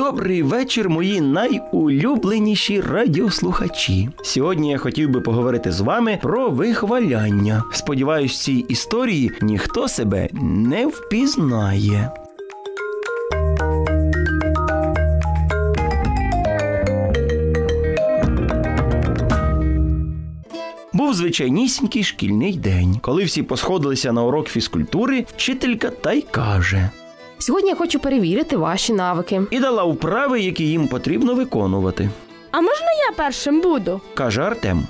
[0.00, 4.08] Добрий вечір, мої найулюбленіші радіослухачі.
[4.22, 7.64] Сьогодні я хотів би поговорити з вами про вихваляння.
[7.72, 12.10] Сподіваюсь, в цій історії ніхто себе не впізнає.
[20.92, 22.98] Був звичайнісінький шкільний день.
[23.02, 26.90] Коли всі посходилися на урок фізкультури, вчителька та й каже:
[27.40, 29.40] Сьогодні я хочу перевірити ваші навики.
[29.50, 32.10] і дала вправи, які їм потрібно виконувати.
[32.50, 34.00] А можна я першим буду?
[34.14, 34.82] каже Артем.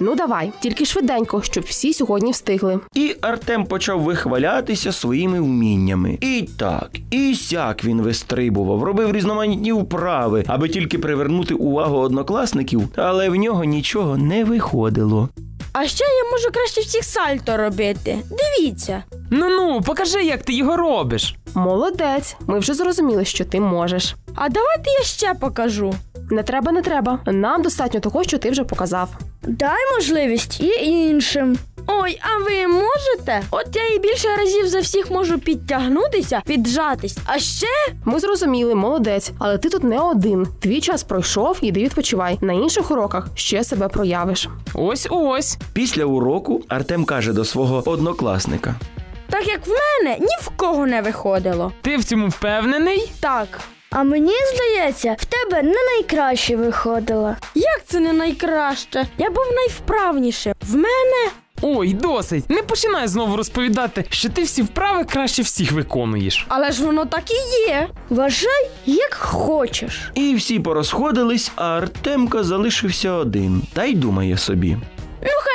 [0.00, 2.80] Ну давай, тільки швиденько, щоб всі сьогодні встигли.
[2.94, 6.18] І Артем почав вихвалятися своїми вміннями.
[6.20, 13.28] І так, і сяк він вистрибував, робив різноманітні вправи, аби тільки привернути увагу однокласників, але
[13.28, 15.28] в нього нічого не виходило.
[15.72, 18.18] А ще я можу краще всіх сальто робити.
[18.30, 19.02] Дивіться.
[19.30, 21.36] Ну ну, покажи, як ти його робиш.
[21.54, 24.14] Молодець, ми вже зрозуміли, що ти можеш.
[24.34, 25.94] А давайте я ще покажу.
[26.30, 27.18] Не треба, не треба.
[27.26, 29.08] Нам достатньо того, що ти вже показав.
[29.42, 31.56] Дай можливість і іншим.
[31.86, 33.42] Ой, а ви можете?
[33.50, 37.18] От я і більше разів за всіх можу підтягнутися, піджатись.
[37.26, 37.66] А ще
[38.04, 40.46] Ми зрозуміли, молодець, але ти тут не один.
[40.60, 42.38] Твій час пройшов, іди відпочивай.
[42.40, 44.48] На інших уроках ще себе проявиш.
[44.74, 45.58] Ось ось.
[45.72, 48.74] Після уроку Артем каже до свого однокласника:
[49.30, 51.72] так як в мене ні в кого не виходило.
[51.82, 53.12] Ти в цьому впевнений?
[53.20, 53.60] Так.
[53.90, 57.36] А мені здається, в тебе не найкраще виходило.
[57.54, 59.06] Як це не найкраще?
[59.18, 60.52] Я був найвправнішим.
[60.68, 61.30] В мене
[61.62, 62.50] Ой, досить.
[62.50, 66.46] Не починай знову розповідати, що ти всі вправи краще всіх виконуєш.
[66.48, 67.88] Але ж воно так і є.
[68.10, 70.10] Вважай, як хочеш.
[70.14, 74.76] і всі порозходились, а Артемка залишився один та й думає собі.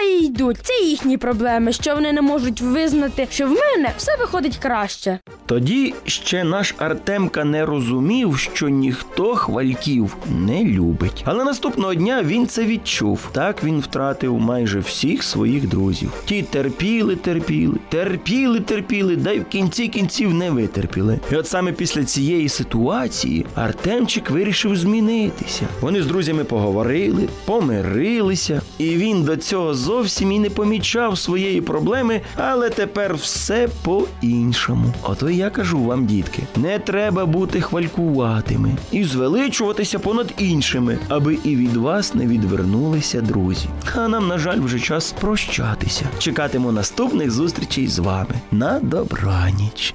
[0.00, 0.56] Хай йдуть.
[0.62, 5.18] Це їхні проблеми, що вони не можуть визнати, що в мене все виходить краще.
[5.46, 11.22] Тоді ще наш Артемка не розумів, що ніхто хвальків не любить.
[11.24, 13.28] Але наступного дня він це відчув.
[13.32, 16.12] Так він втратив майже всіх своїх друзів.
[16.24, 21.20] Ті терпіли, терпіли, терпіли, терпіли, да й в кінці кінців не витерпіли.
[21.32, 25.66] І от саме після цієї ситуації Артемчик вирішив змінитися.
[25.80, 29.89] Вони з друзями поговорили, помирилися, і він до цього зовсім
[30.20, 34.94] і не помічав своєї проблеми, але тепер все по-іншому.
[35.02, 41.56] Ото я кажу вам, дітки, не треба бути хвалькуватими і звеличуватися понад іншими, аби і
[41.56, 43.68] від вас не відвернулися друзі.
[43.94, 46.04] А нам, на жаль, вже час прощатися.
[46.18, 48.34] Чекатиму наступних зустрічей з вами.
[48.50, 49.94] На добраніч.